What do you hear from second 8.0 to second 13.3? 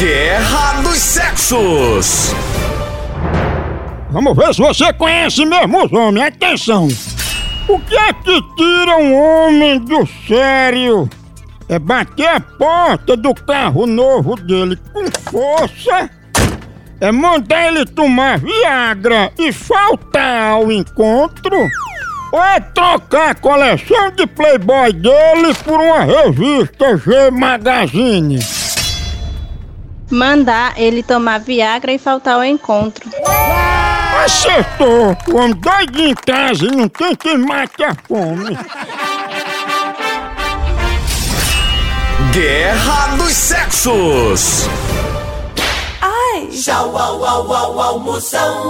que tira um homem do sério? É bater a porta